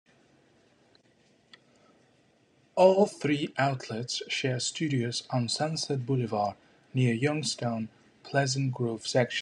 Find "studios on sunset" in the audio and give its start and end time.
4.59-6.07